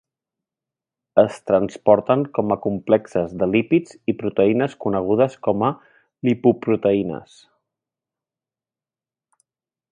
Es 1.23 1.35
transporten 1.49 2.23
com 2.37 2.53
a 2.55 2.57
complexes 2.63 3.35
de 3.43 3.49
lípids 3.51 3.93
i 4.13 4.17
proteïnes 4.23 4.75
conegudes 4.87 5.37
com 5.49 5.67
a 5.69 5.71
lipoproteïnes. 6.31 7.39